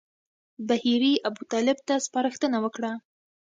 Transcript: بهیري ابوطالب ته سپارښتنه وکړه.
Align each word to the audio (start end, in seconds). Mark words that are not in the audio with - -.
بهیري 0.67 1.13
ابوطالب 1.29 1.77
ته 1.87 1.93
سپارښتنه 2.05 2.57
وکړه. 2.63 2.91